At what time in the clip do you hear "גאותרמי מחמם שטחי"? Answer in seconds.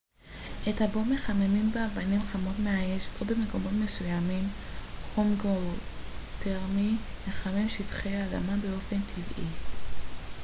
5.35-8.23